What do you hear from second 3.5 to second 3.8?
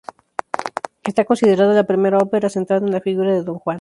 Juan.